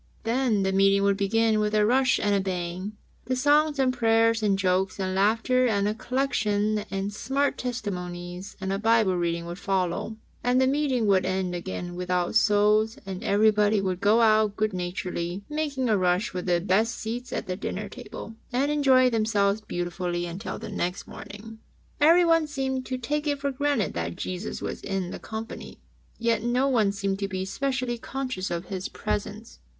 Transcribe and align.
Then 0.23 0.63
the 0.63 0.71
meeting 0.71 1.03
would 1.03 1.15
begin 1.17 1.59
with 1.59 1.75
a 1.75 1.85
rush 1.85 2.19
and 2.19 2.33
a 2.33 2.39
bang, 2.39 2.93
and 3.27 3.37
songs 3.37 3.77
and 3.77 3.93
prayers 3.93 4.41
and 4.41 4.57
jokes 4.57 4.99
and 4.99 5.13
laughter 5.13 5.67
and 5.67 5.95
collection 5.99 6.79
and 6.89 7.13
smart 7.13 7.55
testimonies 7.55 8.57
and 8.59 8.73
a 8.73 8.79
Bible 8.79 9.15
reading 9.15 9.45
would 9.45 9.59
follow, 9.59 10.17
and 10.43 10.59
the 10.59 10.65
meeting 10.65 11.05
would 11.05 11.23
end 11.23 11.53
again 11.53 11.93
without 11.95 12.33
souls, 12.33 12.97
and 13.05 13.23
every 13.23 13.51
body 13.51 13.79
would 13.79 14.01
go 14.01 14.21
out 14.21 14.55
good 14.55 14.73
naturedly, 14.73 15.43
make 15.47 15.77
a 15.77 15.95
rush 15.95 16.29
for 16.29 16.41
the 16.41 16.59
best 16.59 16.95
seats 16.97 17.31
at 17.31 17.45
the 17.45 17.55
dinner 17.55 17.87
table, 17.87 18.33
and 18.51 18.71
enjoy 18.71 19.07
themselves 19.07 19.61
beautifully 19.61 20.25
until 20.25 20.57
the 20.57 20.69
next 20.69 21.07
meeting. 21.07 21.59
Everyone 21.99 22.47
seemed 22.47 22.87
to 22.87 22.97
take 22.97 23.27
it 23.27 23.39
for 23.39 23.51
granted 23.51 23.93
that 23.93 24.15
Jesus 24.15 24.63
was 24.63 24.81
in 24.81 25.11
the 25.11 25.19
company, 25.19 25.79
yet 26.17 26.41
no 26.41 26.67
one 26.67 26.91
seemed 26.91 27.19
to 27.19 27.27
be 27.27 27.45
specially 27.45 27.99
conscious 27.99 28.49
of 28.49 28.65
His 28.65 28.89
Presence. 28.89 29.59